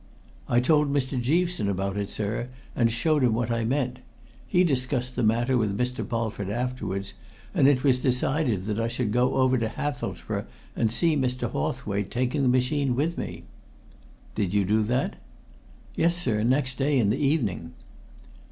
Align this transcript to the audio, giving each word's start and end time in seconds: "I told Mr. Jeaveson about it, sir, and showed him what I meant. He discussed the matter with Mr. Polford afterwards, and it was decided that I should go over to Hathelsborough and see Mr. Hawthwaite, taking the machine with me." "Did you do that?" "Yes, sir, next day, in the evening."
"I 0.49 0.59
told 0.61 0.91
Mr. 0.91 1.21
Jeaveson 1.21 1.69
about 1.69 1.95
it, 1.95 2.09
sir, 2.09 2.49
and 2.75 2.91
showed 2.91 3.23
him 3.23 3.35
what 3.35 3.51
I 3.51 3.63
meant. 3.63 3.99
He 4.47 4.63
discussed 4.63 5.15
the 5.15 5.21
matter 5.21 5.59
with 5.59 5.77
Mr. 5.77 6.09
Polford 6.09 6.49
afterwards, 6.49 7.13
and 7.53 7.67
it 7.67 7.83
was 7.83 8.01
decided 8.01 8.65
that 8.65 8.79
I 8.79 8.87
should 8.87 9.11
go 9.11 9.35
over 9.35 9.59
to 9.59 9.69
Hathelsborough 9.69 10.47
and 10.75 10.91
see 10.91 11.15
Mr. 11.15 11.51
Hawthwaite, 11.51 12.09
taking 12.09 12.41
the 12.41 12.49
machine 12.49 12.95
with 12.95 13.15
me." 13.15 13.43
"Did 14.33 14.55
you 14.55 14.65
do 14.65 14.81
that?" 14.81 15.17
"Yes, 15.93 16.15
sir, 16.17 16.41
next 16.41 16.79
day, 16.79 16.97
in 16.97 17.11
the 17.11 17.17
evening." 17.23 17.73